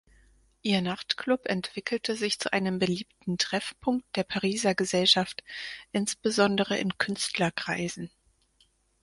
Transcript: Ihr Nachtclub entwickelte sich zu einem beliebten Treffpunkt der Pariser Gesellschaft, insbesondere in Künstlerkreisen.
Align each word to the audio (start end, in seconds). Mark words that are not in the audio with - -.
Ihr 0.63 0.81
Nachtclub 0.81 1.45
entwickelte 1.47 2.15
sich 2.15 2.39
zu 2.39 2.51
einem 2.51 2.79
beliebten 2.79 3.37
Treffpunkt 3.37 4.15
der 4.15 4.23
Pariser 4.23 4.73
Gesellschaft, 4.73 5.43
insbesondere 5.91 6.75
in 6.79 6.97
Künstlerkreisen. 6.97 8.09